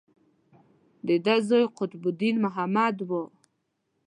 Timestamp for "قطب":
1.77-2.03